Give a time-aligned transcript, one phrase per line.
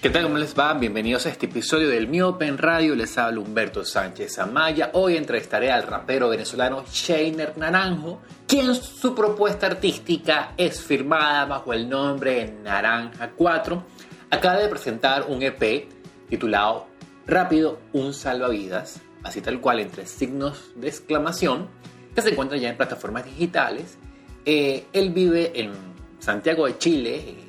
[0.00, 0.22] ¿Qué tal?
[0.22, 0.74] ¿Cómo les va?
[0.74, 2.94] Bienvenidos a este episodio del Mi Open Radio.
[2.94, 4.90] Les habla Humberto Sánchez Amaya.
[4.92, 11.88] Hoy entrevistaré al rapero venezolano Shainer Naranjo, quien su propuesta artística es firmada bajo el
[11.88, 13.84] nombre Naranja 4.
[14.30, 15.88] Acaba de presentar un EP
[16.28, 16.86] titulado
[17.26, 21.66] Rápido, un salvavidas, así tal cual entre signos de exclamación,
[22.14, 23.98] que se encuentra ya en plataformas digitales.
[24.44, 25.72] Eh, él vive en
[26.20, 27.47] Santiago de Chile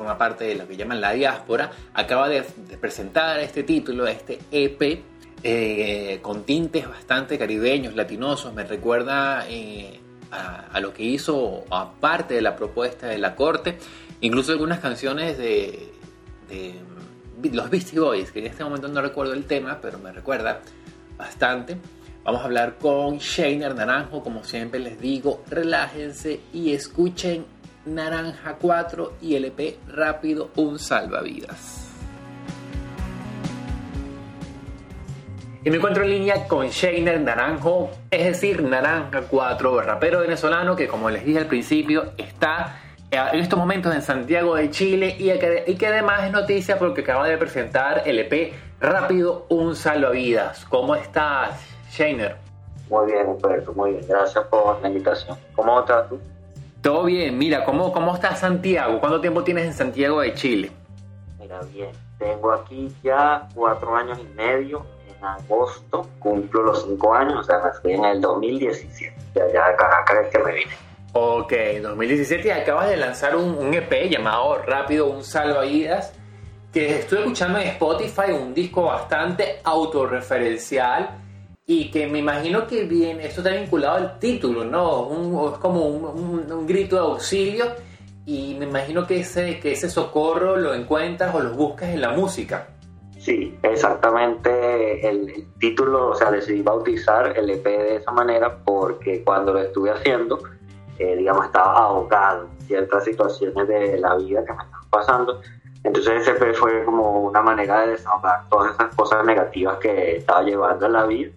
[0.00, 2.42] forma parte de lo que llaman la diáspora, acaba de,
[2.80, 5.02] presentar este título, este EP,
[5.42, 10.00] eh, con tintes bastante caribeños, latinosos, me recuerda eh,
[10.30, 13.76] a, lo que hizo aparte de la propuesta de la corte,
[14.22, 15.92] incluso algunas canciones de,
[17.52, 20.62] los Beastie Boys, que en este momento no recuerdo el tema, pero me recuerda
[21.18, 21.76] bastante.
[22.24, 27.44] Vamos a hablar con Shainer Naranjo, como siempre les digo, relájense y escuchen
[27.86, 31.88] Naranja 4 y LP Rápido Un Salvavidas.
[35.64, 40.88] Y me encuentro en línea con Shainer Naranjo, es decir, Naranja 4, rapero venezolano que
[40.88, 42.76] como les dije al principio está
[43.10, 47.36] en estos momentos en Santiago de Chile y que, además es noticia porque acaba de
[47.36, 50.64] presentar el EP Rápido Un Salvavidas.
[50.66, 51.60] ¿Cómo estás,
[51.90, 52.36] Shainer?
[52.88, 54.04] Muy bien, Humberto, muy bien.
[54.08, 55.36] Gracias por la invitación.
[55.54, 56.20] ¿Cómo estás tú?
[56.82, 59.00] Todo bien, mira, ¿cómo, ¿cómo está Santiago?
[59.00, 60.70] ¿Cuánto tiempo tienes en Santiago de Chile?
[61.38, 64.86] Mira, bien, tengo aquí ya cuatro años y medio.
[65.06, 69.14] En agosto cumplo los cinco años, o sea, me fui en el 2017.
[69.34, 70.72] De allá de Caracas es que me vine.
[71.12, 76.14] Ok, 2017 y acabas de lanzar un, un EP llamado Rápido, un salvavidas,
[76.72, 81.10] que estoy escuchando en Spotify, un disco bastante autorreferencial
[81.72, 85.52] y que me imagino que bien, esto está vinculado al título, ¿no?
[85.52, 87.64] es como un, grito de auxilio
[88.26, 92.10] y me imagino que ese, que ese socorro lo encuentras o lo buscas en la
[92.10, 92.66] música.
[93.20, 95.08] Sí, exactamente.
[95.08, 99.92] El, título, o sea, decidí bautizar el EP de esa manera porque cuando lo estuve
[99.92, 100.40] haciendo,
[100.98, 105.40] eh, digamos, estaba ahogado en ciertas situaciones de la vida que me estaban pasando.
[105.84, 110.42] Entonces ese EP fue como una manera de desahogar todas esas cosas negativas que estaba
[110.42, 111.30] llevando en la vida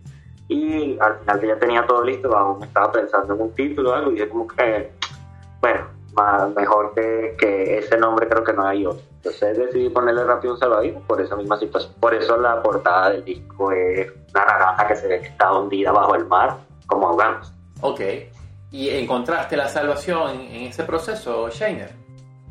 [0.54, 4.12] y al final ya tenía todo listo, aún estaba pensando en un título o algo
[4.12, 4.92] y dije como que,
[5.60, 5.88] bueno,
[6.56, 9.02] mejor que, que, ese nombre creo que no hay otro.
[9.16, 11.94] Entonces decidí ponerle rápido un salvavidas por esa misma situación.
[12.00, 15.92] Por eso la portada del disco es una naranja que se ve que está hundida
[15.92, 17.52] bajo el mar, como ahogándose.
[17.82, 18.02] Ok.
[18.72, 21.92] ¿Y encontraste la salvación en ese proceso, Shainer?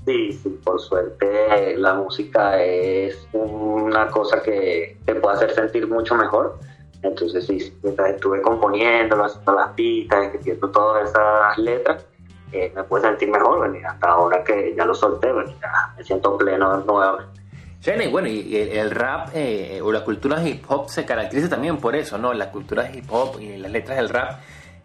[0.04, 6.16] Sí, sí, por suerte la música es una cosa que te puede hacer sentir mucho
[6.16, 6.58] mejor
[7.02, 12.06] entonces, sí, mientras estuve componiendo, haciendo las pistas, escribiendo todas esas letras,
[12.52, 17.40] eh, me pude sentir mejor, hasta ahora que ya lo solté, me siento pleno nuevamente.
[17.80, 21.96] Jenny, bueno, y el rap eh, o la cultura hip hop se caracteriza también por
[21.96, 22.32] eso, ¿no?
[22.32, 24.38] La cultura hip hop y las letras del rap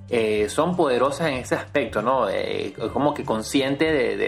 [0.09, 2.27] eh, son poderosas en ese aspecto, ¿no?
[2.93, 3.85] como que consciente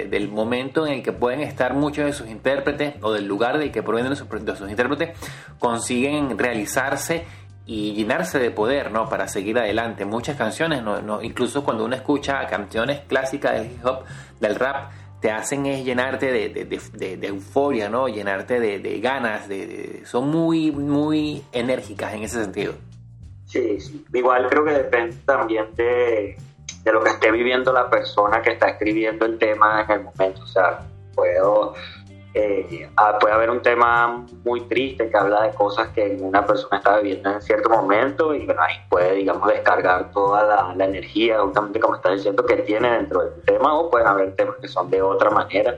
[0.07, 3.71] del momento en el que pueden estar muchos de sus intérpretes o del lugar del
[3.71, 5.17] que provienen de sus intérpretes,
[5.57, 7.25] consiguen realizarse
[7.71, 9.07] y llenarse de poder, ¿no?
[9.07, 10.03] Para seguir adelante.
[10.03, 14.05] Muchas canciones, no, incluso cuando uno escucha canciones clásicas del hip hop,
[14.39, 14.91] del rap,
[15.21, 18.07] te hacen es llenarte de, euforia, ¿no?
[18.07, 22.73] Llenarte de, ganas, de, son muy, muy enérgicas en ese sentido.
[23.45, 24.03] Sí, sí.
[24.15, 26.37] Igual creo que depende también de,
[26.83, 30.41] de lo que esté viviendo la persona que está escribiendo el tema en el momento.
[30.41, 30.79] O sea,
[31.13, 31.75] puedo
[32.33, 36.77] eh, ah, puede haber un tema muy triste que habla de cosas que una persona
[36.77, 41.79] está viviendo en cierto momento y bueno, ahí puede, digamos, descargar toda la, energía, justamente
[41.79, 45.01] como está diciendo, que tiene dentro del tema o pueden haber temas que son de
[45.01, 45.75] otra manera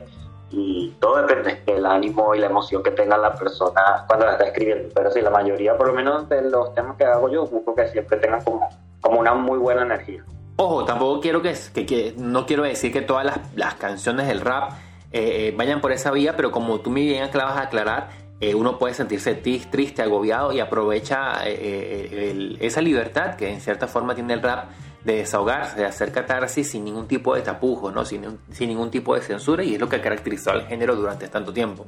[0.50, 4.46] y todo depende del ánimo y la emoción que tenga la persona cuando la está
[4.48, 4.90] escribiendo.
[4.94, 7.88] Pero sí, la mayoría, por lo menos de los temas que hago yo, busco que
[7.88, 8.68] siempre tengan como,
[9.00, 10.26] como una muy buena energía.
[10.58, 14.42] Ojo, tampoco quiero que, que, que no quiero decir que todas las, las canciones del
[14.42, 14.74] rap
[15.12, 18.10] eh, eh, vayan por esa vía, pero como tú me bien acabas de aclarar,
[18.40, 24.34] eh, uno puede sentirse triste, agobiado y aprovecha esa libertad que en cierta forma tiene
[24.34, 24.70] el rap
[25.04, 28.06] de desahogarse, de hacer catarsis sin ningún tipo de tapujos, ¿no?
[28.06, 31.28] sin, sin ningún tipo de censura y es lo que ha caracterizado al género durante
[31.28, 31.86] tanto tiempo.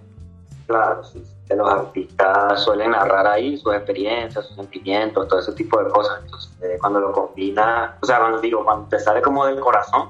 [0.67, 5.89] Claro, sí, los artistas suelen narrar ahí sus experiencias, sus sentimientos, todo ese tipo de
[5.89, 6.19] cosas.
[6.23, 10.09] Entonces, cuando lo combina, o sea, cuando digo, cuando te sale como del corazón,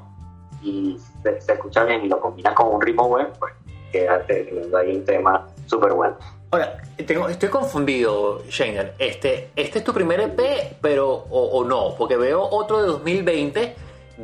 [0.63, 3.53] y se, escucha bien y lo combina con un ritmo bueno, pues
[3.91, 6.17] quédate teniendo ahí un tema súper bueno.
[6.51, 6.77] Ahora,
[7.07, 8.93] tengo, estoy confundido, Shainer.
[8.99, 13.75] Este, este es tu primer EP, pero o, no, porque veo otro de 2020.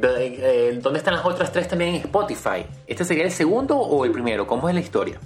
[0.01, 2.65] Eh, ¿Dónde están las otras tres también en Spotify?
[2.85, 4.45] ¿Este sería el segundo o el primero?
[4.45, 5.19] ¿Cómo es la historia?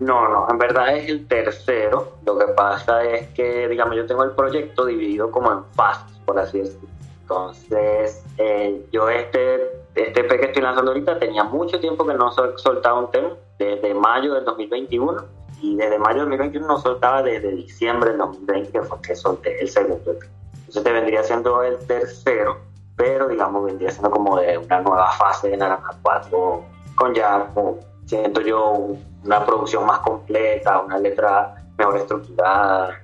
[0.00, 2.16] No, no, en verdad es el tercero.
[2.26, 6.38] Lo que pasa es que, digamos, yo tengo el proyecto dividido como en fases, por
[6.38, 6.88] así decirlo.
[7.30, 12.32] Entonces, eh, yo este, este EP que estoy lanzando ahorita tenía mucho tiempo que no
[12.56, 15.24] soltaba un tema, desde mayo del 2021,
[15.62, 19.60] y desde mayo del 2021 no soltaba desde diciembre del 2020, que fue que solté
[19.60, 20.24] el segundo EP.
[20.54, 22.58] Entonces te vendría siendo el tercero,
[22.96, 26.64] pero digamos vendría siendo como de una nueva fase de Naranja 4,
[26.96, 28.88] con ya, como, siento yo,
[29.24, 33.00] una producción más completa, una letra mejor estructurada,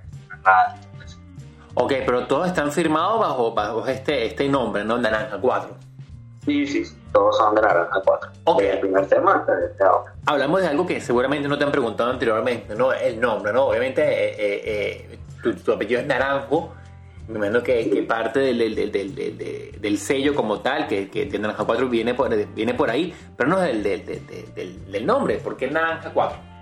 [1.78, 4.96] Ok, pero todos están firmados bajo, bajo este, este nombre, ¿no?
[4.96, 5.76] Naranja 4.
[6.46, 6.82] Sí, sí,
[7.12, 8.30] todos son de Naranja 4.
[8.44, 8.62] Ok.
[8.62, 9.84] El primer tema este
[10.24, 12.94] Hablamos de algo que seguramente no te han preguntado anteriormente, ¿no?
[12.94, 13.66] El nombre, ¿no?
[13.66, 16.72] Obviamente eh, eh, eh, tu, apellido es Naranjo,
[17.28, 21.38] me imagino que, que parte del, del, del, del, sello como tal, que, que de
[21.38, 24.02] Naranja 4 viene por, viene por ahí, pero no es del,
[24.86, 26.55] del, nombre, ¿por qué Naranja 4?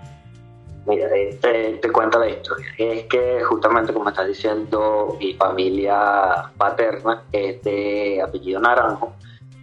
[0.85, 2.67] Mira, te, te cuento la historia.
[2.77, 9.13] Es que justamente como estás diciendo, mi familia paterna es de apellido Naranjo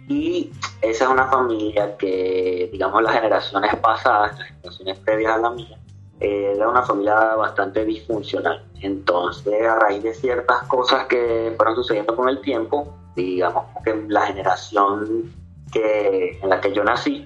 [0.07, 5.49] y esa es una familia que, digamos, las generaciones pasadas, las generaciones previas a la
[5.51, 5.77] mía,
[6.19, 8.63] era una familia bastante disfuncional.
[8.81, 14.27] Entonces, a raíz de ciertas cosas que fueron sucediendo con el tiempo, digamos que la
[14.27, 15.33] generación
[15.71, 17.25] que, en la que yo nací,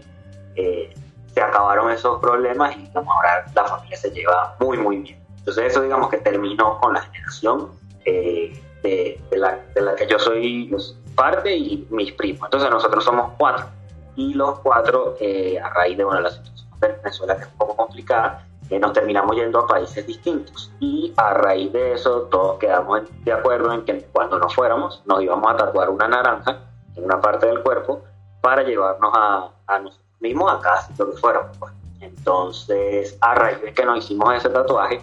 [0.56, 0.94] eh,
[1.38, 5.24] se acabaron esos problemas y ahora la familia se lleva muy, muy bien.
[5.38, 7.70] Entonces eso digamos que terminó con la generación
[8.06, 10.76] eh, de, la, de, la, que yo soy
[11.14, 12.42] parte y mis primos.
[12.46, 13.68] Entonces nosotros somos cuatro
[14.16, 17.58] y los cuatro eh, a raíz de bueno, la situación de Venezuela que es un
[17.60, 22.58] poco complicada, eh, nos terminamos yendo a países distintos y a raíz de eso todos
[22.58, 26.62] quedamos de acuerdo en que cuando nos fuéramos nos íbamos a tatuar una naranja
[26.96, 28.02] en una parte del cuerpo
[28.42, 31.52] para llevarnos a, a nosotros mismo acá, lo que fuera.
[31.60, 31.74] Pues.
[32.00, 35.02] Entonces, a raíz de que nos hicimos ese tatuaje,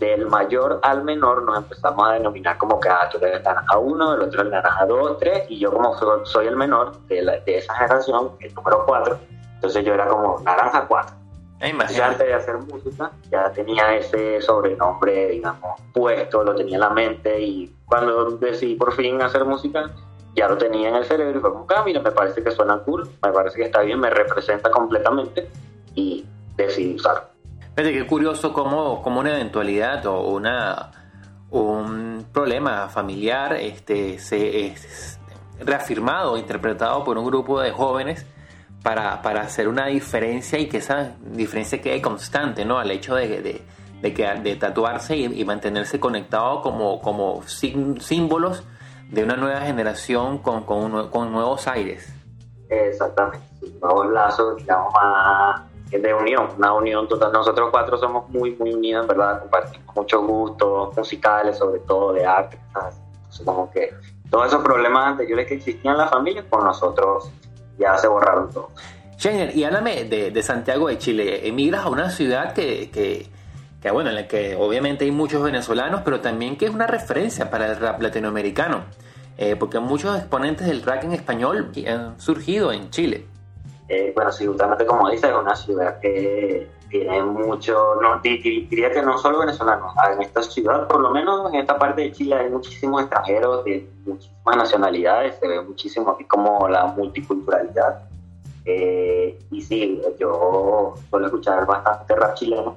[0.00, 4.14] del mayor al menor nos empezamos a denominar como que ah, tú eres naranja 1,
[4.14, 5.94] el otro es naranja 2, 3, y yo como
[6.24, 9.18] soy el menor de, de esa generación, el número 4,
[9.56, 11.16] entonces yo era como naranja 4.
[11.94, 16.90] Ya antes de hacer música, ya tenía ese sobrenombre, digamos, puesto, lo tenía en la
[16.90, 19.90] mente, y cuando decidí por fin hacer música,
[20.34, 22.78] ya lo tenía en el cerebro y fue como, ah, mira, me parece que suena
[22.78, 25.48] cool, me parece que está bien, me representa completamente
[25.94, 26.24] y
[26.56, 27.22] decidí usarlo.
[27.76, 30.90] Fíjate qué curioso cómo, cómo una eventualidad o una,
[31.50, 35.18] un problema familiar este, se es
[35.60, 38.26] reafirmado, interpretado por un grupo de jóvenes
[38.82, 42.78] para, para hacer una diferencia y que esa diferencia quede constante, ¿no?
[42.78, 43.62] Al hecho de, de,
[44.00, 48.64] de, de tatuarse y, mantenerse conectado como, como símbolos
[49.10, 52.12] de una nueva generación con, con, con nuevos aires.
[52.68, 53.44] Exactamente,
[53.82, 54.94] nuevos lazos, digamos,
[55.90, 57.32] de unión, una unión total.
[57.32, 59.40] Nosotros cuatro somos muy, muy unidos, ¿verdad?
[59.40, 62.58] Compartimos muchos gustos musicales, sobre todo de arte.
[62.68, 63.00] Entonces,
[63.44, 63.90] como que
[64.30, 67.30] todos esos problemas anteriores que existían en la familia, con nosotros
[67.78, 68.70] ya se borraron todos.
[69.18, 71.46] Shainer, y háblame de, de, Santiago de Chile.
[71.46, 73.28] Emigras a una ciudad que, que
[73.80, 77.50] que bueno, en la que obviamente hay muchos venezolanos, pero también que es una referencia
[77.50, 78.84] para el rap latinoamericano,
[79.38, 83.26] eh, porque muchos exponentes del rap en español han surgido en Chile.
[83.88, 89.02] Eh, bueno, sí, justamente como dices, es una ciudad que tiene mucho, no, diría que
[89.02, 92.34] no solo venezolanos, ah, en esta ciudad, por lo menos en esta parte de Chile,
[92.34, 98.02] hay muchísimos extranjeros de muchísimas nacionalidades, se ve muchísimo aquí como la multiculturalidad.
[98.66, 102.76] Eh, y sí, yo suelo escuchar bastante rap chileno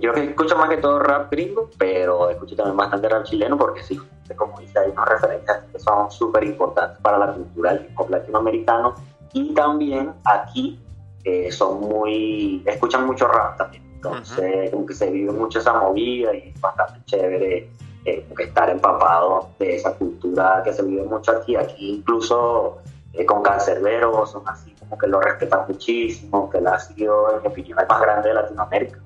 [0.00, 4.00] yo escucho más que todo rap gringo, pero escucho también bastante rap chileno porque sí,
[4.34, 8.10] como dice, hay unas referencias que son súper importantes para la cultura del hip hop
[8.10, 8.94] latinoamericano
[9.34, 10.80] y también aquí
[11.24, 16.34] eh, son muy, escuchan mucho rap también, entonces como que se vive mucho esa movida
[16.34, 17.70] y es bastante chévere
[18.06, 22.78] eh, estar empapado de esa cultura que se vive mucho aquí, aquí incluso
[23.12, 27.42] eh, con Cancerbero son así como que lo respetan muchísimo, que la ha sido en
[27.42, 29.03] mi opinión el más grande de Latinoamérica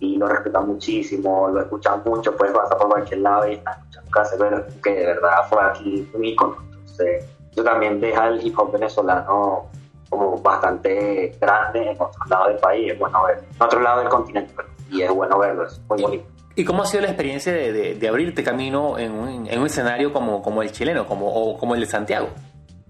[0.00, 4.64] y lo respetan muchísimo, lo escuchan mucho, pues vas por cualquier lado y están escuchando
[4.82, 6.56] que de verdad fue aquí un ícono.
[6.70, 9.66] Entonces, eso también deja el hip hop venezolano
[10.08, 14.08] como bastante grande en otro lado del país, es bueno verlo, en otro lado del
[14.08, 14.54] continente,
[14.90, 16.24] y es bueno verlo, es muy bonito.
[16.54, 20.12] ¿Y cómo ha sido la experiencia de, de, abrirte camino en un, en un, escenario
[20.12, 22.30] como, como el chileno, como, o como el de Santiago?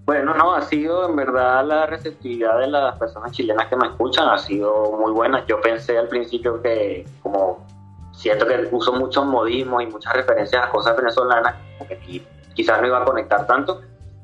[0.09, 4.27] Bueno, no, ha sido en verdad la receptividad de las personas chilenas que me escuchan
[4.27, 5.45] ha sido muy buena.
[5.45, 7.63] Yo pensé al principio que como
[8.11, 12.25] siento que uso muchos modismos y muchas referencias a cosas venezolanas, que
[12.55, 13.81] quizás no iba a conectar tanto,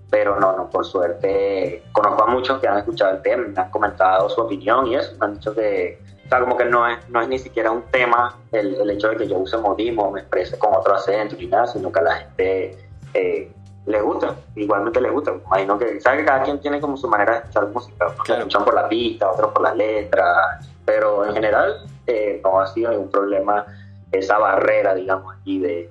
[0.10, 3.70] pero no, no, por suerte conozco a muchos que han escuchado el tema, me han
[3.70, 6.01] comentado su opinión y eso, me han dicho que,
[6.36, 9.27] O como que no es, no es ni siquiera un tema el, hecho de que
[9.27, 13.54] yo use modismo, me exprese con otro acento ni nada, sino que la gente eh,
[13.86, 15.34] le gusta, igualmente le gusta.
[15.46, 16.20] Imagino que, ¿sabes?
[16.22, 18.06] que cada quien tiene como su manera de escuchar música.
[18.08, 18.39] Unos Claro.
[18.42, 21.75] escuchan por la pista, otros por las letras, pero en general
[22.08, 23.65] eh, no ha sido ningún problema
[24.12, 25.89] esa barrera, digamos, aquí de,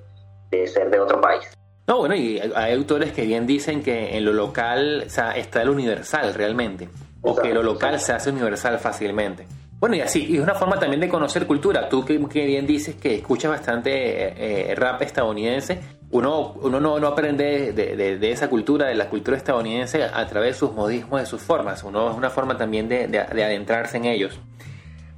[0.51, 1.45] de ser de otro país.
[1.87, 5.61] No, bueno, y hay autores que bien dicen que en lo local o sea, está
[5.61, 6.89] el universal realmente,
[7.21, 9.45] o que lo local se hace universal fácilmente.
[9.85, 11.87] Bueno, y así, y es una forma también de conocer cultura.
[11.87, 13.91] Tú que, bien dices que escuchas bastante
[14.29, 15.77] eh, eh, rap estadounidense,
[16.09, 20.25] uno, uno no, no aprende de, de- de esa cultura, de la cultura estadounidense, a
[20.25, 21.83] través de sus modismos, de sus formas.
[21.83, 24.39] Uno es una forma también de, de- de adentrarse en ellos.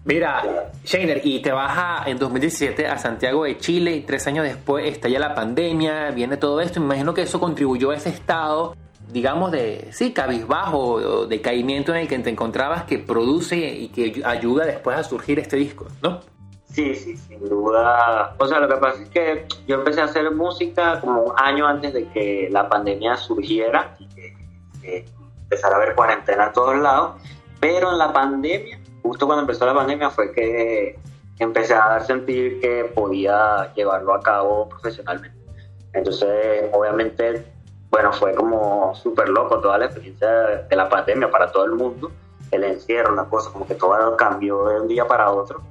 [0.03, 4.85] Mira, Shainer, y te vas en 2017 a Santiago de Chile y tres años después
[4.85, 6.81] estalla la pandemia, viene todo esto.
[6.81, 8.75] Me imagino que eso contribuyó a ese estado,
[9.11, 13.89] digamos, de, sí, cabizbajo, o de caimiento en el que te encontrabas que produce y
[13.89, 16.19] que ayuda después a surgir este disco, ¿no?
[16.65, 18.35] Sí, sí, sin duda.
[18.37, 21.65] O sea, lo que pasa es que yo empecé a hacer música como un año
[21.65, 25.05] antes de que la pandemia surgiera y que,
[25.43, 27.21] empezara a haber cuarentena a todos lados.
[27.59, 30.99] Pero en la pandemia, justo cuando empezó la pandemia, fue que
[31.39, 35.37] empecé a sentir que podía llevarlo a cabo profesionalmente.
[35.93, 37.45] Entonces, obviamente,
[37.89, 40.27] bueno, fue como súper loco toda la experiencia
[40.69, 42.11] de la pandemia para todo el mundo.
[42.51, 45.61] El encierro, la cosa, como que todo cambió de un día para otro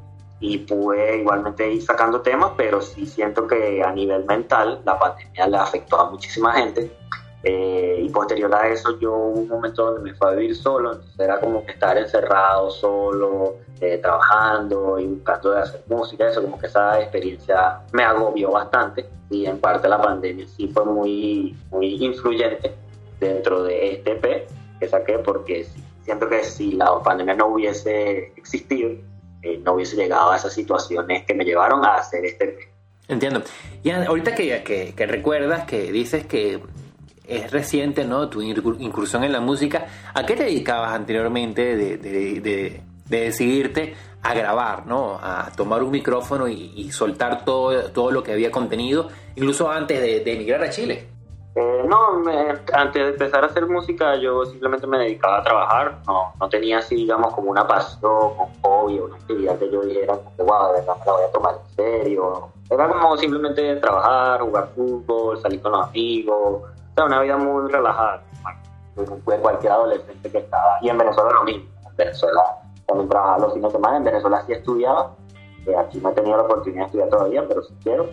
[0.40, 5.46] y pude igualmente ir sacando temas, pero sí siento que a nivel mental la pandemia
[5.46, 6.94] le afectó a muchísima gente.
[7.48, 10.94] Eh, y posterior a eso yo hubo un momento donde me fui a vivir solo,
[10.94, 16.42] entonces era como que estar encerrado solo, eh, trabajando y buscando de hacer música, eso
[16.42, 21.56] como que esa experiencia me agobió bastante y en parte la pandemia sí fue muy,
[21.70, 22.74] muy influyente
[23.20, 24.48] dentro de este EP
[24.80, 25.68] que saqué porque
[26.02, 28.90] siento que si la pandemia no hubiese existido,
[29.42, 32.58] eh, no hubiese llegado a esas situaciones que me llevaron a hacer este EP.
[33.06, 33.42] Entiendo.
[33.84, 36.60] Y ahorita que, que, que recuerdas que dices que
[37.28, 38.28] es reciente, ¿no?
[38.28, 39.86] Tu incur- incursión en la música.
[40.14, 45.18] ¿A qué te dedicabas anteriormente de, de- de- de decidirte a grabar, ¿no?
[45.22, 50.32] A tomar un micrófono y, soltar todo, todo lo que había contenido, incluso antes de,
[50.32, 51.06] emigrar a Chile.
[51.54, 55.98] Eh, no, me- antes de empezar a hacer música yo simplemente me dedicaba a trabajar,
[56.06, 60.14] no, no tenía así, digamos, como una pasión, un hobby, una actividad que yo dijera,
[60.38, 62.48] wow, de verdad me la voy a tomar en serio.
[62.68, 66.62] Era como simplemente trabajar, jugar fútbol, salir con los amigos,
[66.96, 68.22] sea, una vida muy relajada,
[68.96, 70.78] de cualquier adolescente que estaba.
[70.80, 72.42] Y en Venezuela lo mismo, en Venezuela
[72.86, 75.14] también trabajaba los fines de semana, en Venezuela sí estudiaba,
[75.66, 78.08] eh, aquí no he tenido la oportunidad de estudiar todavía, pero sí quiero.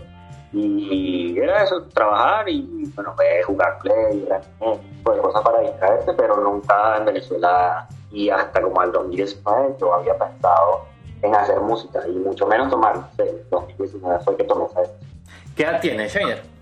[0.51, 4.27] Y era eso, trabajar y, bueno, ver, jugar play,
[4.59, 9.93] tipo de cosas para distraerse, pero nunca en Venezuela y hasta como al 2019 yo
[9.95, 10.85] había pensado
[11.23, 14.81] en hacer música y mucho menos tomar, no sé, el 2019 fue que tomé esa
[14.81, 15.11] decisión.
[15.55, 16.52] ¿Qué edad tienes, Shainer?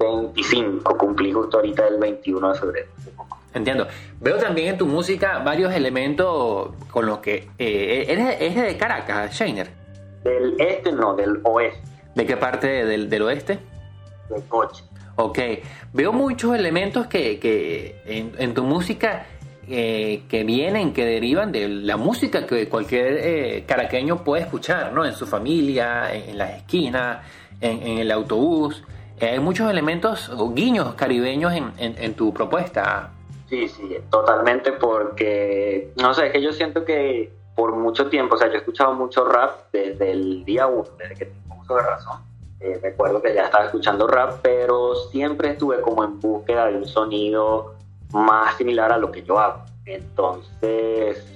[0.00, 2.88] 25, cumplí justo ahorita el 21 de febrero.
[3.52, 3.86] Entiendo.
[4.20, 7.48] Veo también en tu música varios elementos con los que...
[7.58, 9.68] eh, eres, eres de Caracas, Shainer.
[10.24, 11.80] Del este no, del oeste,
[12.14, 13.58] ¿De qué parte del, del oeste?
[14.28, 14.84] del coche.
[15.16, 15.38] Ok,
[15.92, 19.26] veo muchos elementos que, que en, en tu música
[19.68, 25.04] eh, que vienen, que derivan de la música que cualquier eh, caraqueño puede escuchar, ¿no?
[25.04, 27.18] En su familia, en, en las esquinas,
[27.60, 28.84] en, en el autobús.
[29.20, 33.10] Eh, hay muchos elementos o guiños caribeños en, en- tu propuesta.
[33.48, 38.38] Sí, sí, totalmente, porque, no sé, es que yo siento que por mucho tiempo, o
[38.38, 41.82] sea, yo he escuchado mucho rap desde el día uno, desde que tengo uso de
[41.82, 42.18] razón.
[42.60, 46.86] Eh, recuerdo que ya estaba escuchando rap, pero siempre estuve como en búsqueda de un
[46.86, 47.74] sonido
[48.12, 49.62] más similar a lo que yo hago.
[49.84, 51.26] Entonces,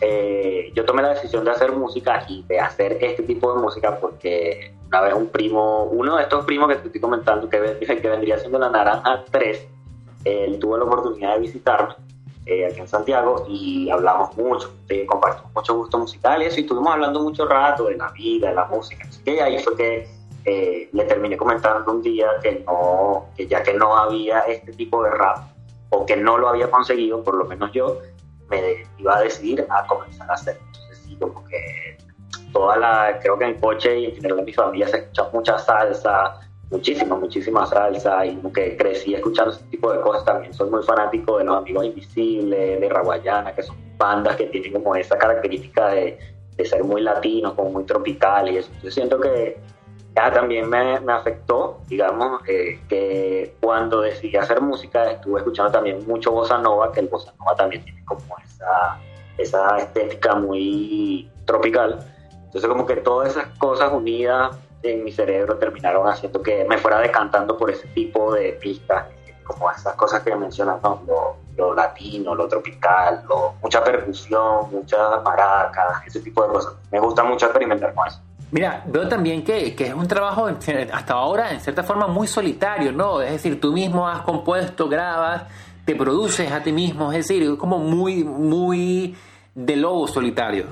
[0.00, 3.98] eh, yo tomé la decisión de hacer música y de hacer este tipo de música
[4.00, 8.08] porque una vez un primo, uno de estos primos que te estoy comentando, que, que
[8.08, 9.68] vendría siendo la Naranja 3,
[10.24, 11.94] él tuvo la oportunidad de visitarme
[12.46, 14.72] eh, aquí en Santiago y hablamos mucho,
[15.06, 18.54] compartimos mucho gusto musical y eso, y estuvimos hablando mucho rato de la vida, de
[18.54, 20.08] la música, así que ahí fue que
[20.44, 25.02] eh, le terminé comentando un día que no, que ya que no había este tipo
[25.04, 25.50] de rap,
[25.90, 27.98] o que no lo había conseguido, por lo menos yo,
[28.48, 30.58] me iba a decidir a comenzar a hacer.
[30.66, 31.98] Entonces sí, como que
[32.52, 35.58] toda la, creo que en coche y en general en mi familia se escucha mucha
[35.58, 36.40] salsa,
[36.70, 40.52] muchísima, muchísima salsa y como que crecí escuchando ese tipo de cosas también.
[40.54, 44.94] Soy muy fanático de Los Amigos Invisibles, de Raguayana, que son bandas que tienen como
[44.96, 46.18] esa característica de,
[46.56, 48.70] de ser muy latinos, como muy tropicales y eso.
[48.82, 49.58] Yo siento que
[50.16, 56.06] ya también me, me afectó, digamos, eh, que cuando decidí hacer música estuve escuchando también
[56.06, 58.98] mucho bossa nova, que el bossa nova también tiene como esa,
[59.38, 62.04] esa estética muy tropical.
[62.50, 66.98] Entonces como que todas esas cosas unidas en mi cerebro terminaron haciendo que me fuera
[66.98, 69.06] decantando por ese tipo de pistas,
[69.44, 71.00] como esas cosas que mencionas, ¿no?
[71.56, 73.22] lo, latino, lo tropical,
[73.62, 76.74] mucha percusión, muchas maracas, ese tipo de cosas.
[76.90, 78.18] Me gusta mucho experimentar con eso.
[78.50, 80.48] Mira, veo también que, que, es un trabajo
[80.92, 83.20] hasta ahora en cierta forma muy solitario, ¿no?
[83.20, 85.44] Es decir, tú mismo has compuesto, grabas,
[85.84, 89.14] te produces a ti mismo, es decir, es como muy, muy
[89.54, 90.66] de lobo solitario.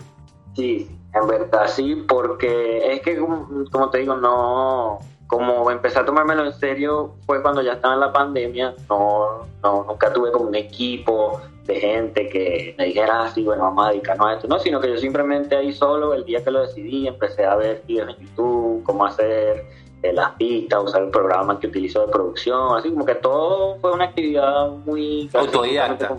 [0.56, 6.46] Sí, en verdad sí, porque es que, como te digo, no, como empecé a tomármelo
[6.46, 10.54] en serio fue cuando ya estaba en la pandemia, no, no nunca tuve como un
[10.54, 14.58] equipo de gente que me dijera así, ah, bueno, vamos a dedicarnos a esto, no,
[14.58, 18.08] sino que yo simplemente ahí solo, el día que lo decidí, empecé a ver videos
[18.08, 19.66] en YouTube, cómo hacer
[20.02, 23.92] eh, las pistas, usar el programa que utilizo de producción, así como que todo fue
[23.92, 25.28] una actividad muy...
[25.34, 26.10] Autodidacta.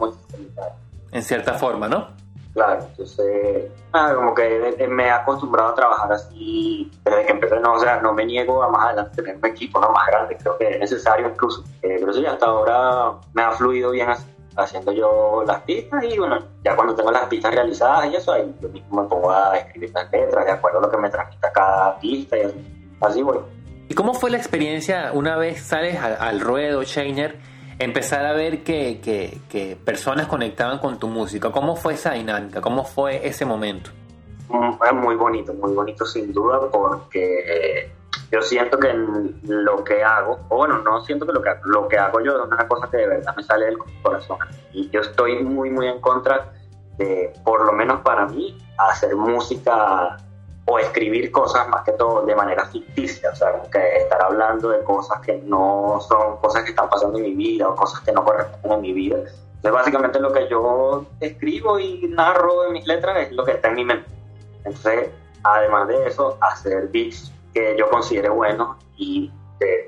[1.12, 2.19] en cierta forma, ¿no?
[2.60, 7.76] Claro, entonces, nada, como que me he acostumbrado a trabajar así desde que empecé, no,
[7.76, 10.58] o sea, no me niego a más adelante tener un equipo no más grande, creo
[10.58, 14.10] que es necesario incluso, eh, pero sí, hasta ahora me ha fluido bien
[14.58, 18.54] haciendo yo las pistas y bueno, ya cuando tengo las pistas realizadas y eso, ahí
[18.60, 21.54] yo mismo me pongo a escribir las letras de acuerdo a lo que me transmita
[21.54, 23.40] cada pista y así, así voy.
[23.88, 27.40] ¿Y cómo fue la experiencia una vez sales al, al ruedo, Shainer?
[27.80, 31.52] Empezar a ver que, que, personas conectaban con tu música.
[31.52, 32.62] ¿Cómo fue esa dinámica?
[32.62, 33.90] ¿Cómo fue ese momento?
[34.50, 37.92] Mm, es muy bonito, muy bonito sin duda, porque
[38.32, 38.94] yo siento que
[39.44, 42.52] lo que hago, o bueno, no siento que lo que, lo que hago yo es
[42.52, 44.38] una cosa que de verdad me sale del corazón.
[44.74, 46.52] Y yo estoy muy, muy en contra
[46.98, 50.18] de, por lo menos para mí, hacer música
[50.70, 54.84] o escribir cosas más que todo de manera ficticia, o sea, que estar hablando de
[54.84, 58.24] cosas que no son cosas que están pasando en mi vida o cosas que no
[58.24, 59.18] corresponden a mi vida.
[59.18, 63.70] Entonces, básicamente lo que yo escribo y narro en mis letras es lo que está
[63.70, 64.10] en mi mente.
[64.64, 65.10] Entonces,
[65.44, 69.32] además de eso, hacer beats que yo considere buenos y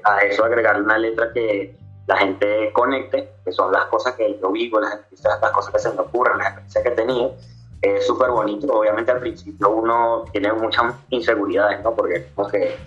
[0.04, 4.52] a eso agregar una letra que la gente conecte, que son las cosas que yo
[4.52, 7.36] vivo, las, las cosas que se me ocurren, las experiencias que he tenido,
[7.82, 8.72] es súper bonito.
[8.72, 11.94] Obviamente al principio uno tiene muchas inseguridades, ¿no?
[11.96, 12.78] Porque como que,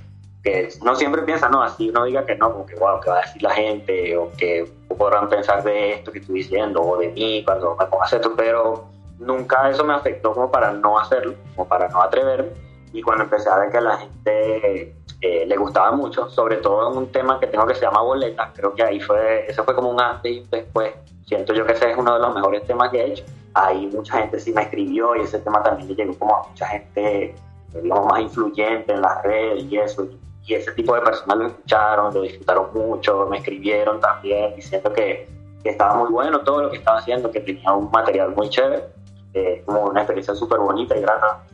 [0.43, 3.19] que, no siempre piensa, no, así uno diga que no, como que, wow, ¿qué va
[3.19, 4.17] a decir la gente?
[4.17, 8.03] O que podrán pensar de esto que estoy diciendo, o de mí cuando me pongo
[8.03, 8.85] a hacer esto, pero
[9.19, 12.51] nunca eso me afectó como para no hacerlo, como para no atreverme.
[12.93, 16.93] Y cuando empecé a ver que a la gente eh, le gustaba mucho, sobre todo
[16.93, 19.75] en un tema que tengo que se llama Boleta, creo que ahí fue, eso fue
[19.75, 20.93] como un antes y después.
[21.27, 24.19] Siento yo que ese es uno de los mejores temas que he hecho ahí mucha
[24.19, 27.35] gente sí me escribió y ese tema también le llegó como a mucha gente,
[27.73, 30.07] digamos, más influyente en las redes y eso.
[30.47, 35.27] Y ese tipo de personas lo escucharon, lo disfrutaron mucho, me escribieron también diciendo que,
[35.63, 38.85] que estaba muy bueno todo lo que estaba haciendo, que tenía un material muy chévere,
[39.33, 41.45] eh, como una experiencia súper bonita y grata.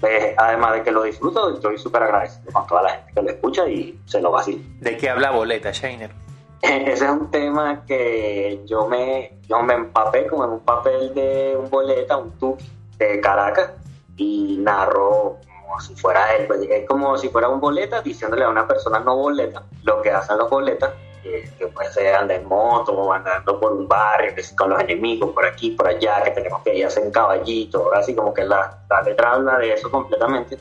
[0.00, 3.30] Pues, además de que lo disfruto, estoy súper agradecido con toda la gente que lo
[3.30, 4.62] escucha y se lo vacila.
[4.80, 6.10] ¿De qué habla Boleta, Shainer?
[6.62, 11.56] Ese es un tema que yo me, yo me empapé como en un papel de
[11.56, 12.68] un boleta, un tuki
[12.98, 13.70] de Caracas
[14.16, 18.48] y narro como si fuera él, pues, es como si fuera un boleta diciéndole a
[18.48, 20.92] una persona no boleta lo que hacen los boletas,
[21.22, 25.30] que, que puede ser andar en moto o andando por un barrio, con los enemigos
[25.30, 28.44] por aquí, por allá, que tenemos que ir a hacer en caballito, así como que
[28.44, 30.58] la, la letra habla de eso completamente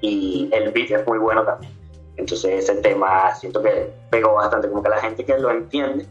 [0.00, 1.77] y el beat es muy bueno también.
[2.18, 6.04] Entonces ese tema siento que pegó bastante, como que la gente que lo entiende,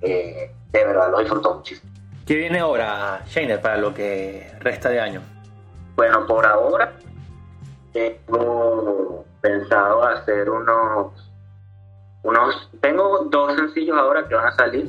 [0.00, 1.90] eh, de verdad lo disfrutó muchísimo.
[2.24, 5.20] ¿Qué viene ahora, Shainer, para lo que resta de año?
[5.96, 6.92] Bueno, por ahora
[7.92, 11.12] tengo pensado hacer unos,
[12.22, 14.88] unos, tengo dos sencillos ahora que van a salir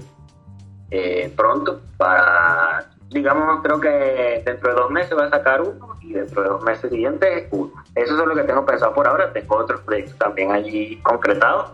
[0.92, 2.79] eh, pronto para
[3.10, 6.63] digamos, creo que dentro de dos meses voy a sacar uno y dentro de dos
[6.63, 7.72] meses siguientes uno.
[7.95, 9.34] Eso es lo que tengo pensado por ahora.
[9.34, 11.72] Tengo otros proyectos también allí concretados.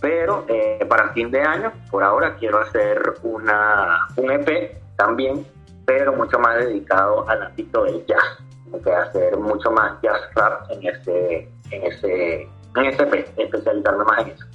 [0.00, 5.46] Pero eh, para fin de año, por ahora, quiero hacer una, un EP también,
[5.84, 8.38] pero mucho más dedicado al ámbito del jazz.
[8.82, 12.42] Que hacer mucho más jazz rap en ese, en ese,
[12.76, 14.46] en ese EP, especializarme más en eso.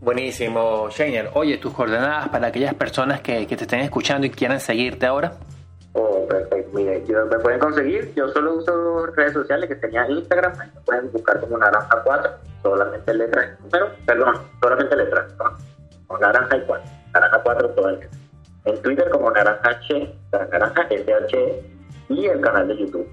[0.00, 1.30] Buenísimo, Shainer.
[1.34, 5.34] Oye, tus coordenadas para aquellas personas que, que te estén escuchando y quieran seguirte ahora.
[5.92, 6.70] Oh, perfecto.
[6.74, 8.12] Mire, me pueden conseguir.
[8.14, 10.52] Yo solo uso redes sociales que tenía Instagram.
[10.56, 12.30] Me pueden buscar como Naranja 4,
[12.62, 13.58] solamente letras.
[13.70, 15.34] Pero, perdón, solamente letras.
[15.38, 16.18] ¿no?
[16.18, 16.90] Naranja y 4.
[17.14, 18.00] Naranja 4 todo el
[18.64, 21.62] En Twitter como Naranja H, Naranja SH
[22.10, 23.08] y el canal de YouTube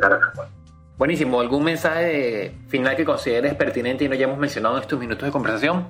[0.00, 0.52] Naranja 4.
[0.96, 1.40] Buenísimo.
[1.40, 5.86] ¿Algún mensaje final que consideres pertinente y no hayamos mencionado en estos minutos de conversación?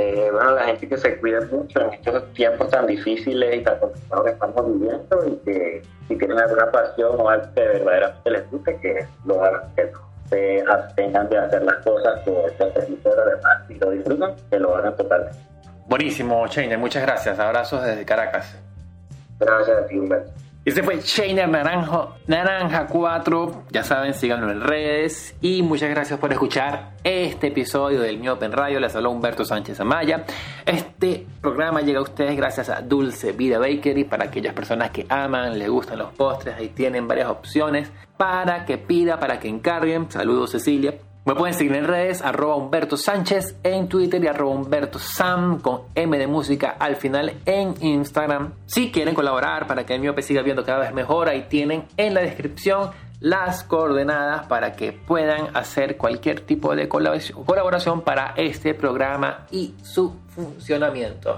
[0.00, 3.80] Eh, bueno, la gente que se cuida mucho en estos tiempos tan difíciles y tan
[3.80, 8.48] complicados que estamos viviendo y que si tienen alguna pasión o algo que verdaderamente les
[8.48, 9.98] guste, que lo hagan, que no
[10.30, 14.76] se abstengan de hacer las cosas que se hacen además y lo disfrutan, que lo
[14.76, 15.38] hagan totalmente.
[15.88, 17.36] Buenísimo, Shainer, muchas gracias.
[17.40, 18.56] Abrazos desde Caracas.
[19.40, 20.30] Gracias a ti, Humberto.
[20.68, 23.64] Este fue Shainer Naranjo, Naranja 4.
[23.70, 25.34] Ya saben, síganlo en redes.
[25.40, 28.78] Y muchas gracias por escuchar este episodio del Mi Open Radio.
[28.78, 30.26] Les habló Humberto Sánchez Amaya.
[30.66, 34.04] Este programa llega a ustedes gracias a Dulce Vida Bakery.
[34.04, 38.76] Para aquellas personas que aman, les gustan los postres, ahí tienen varias opciones para que
[38.76, 40.10] pida, para que encarguen.
[40.10, 40.98] Saludos, Cecilia.
[41.28, 45.82] Me pueden seguir en redes, arroba Humberto Sánchez en Twitter y arroba Humberto Sam con
[45.94, 48.54] M de música al final en Instagram.
[48.64, 52.14] Si quieren colaborar para que el miope siga viendo cada vez mejor, ahí tienen en
[52.14, 59.46] la descripción las coordenadas para que puedan hacer cualquier tipo de colaboración para este programa
[59.50, 61.36] y su funcionamiento.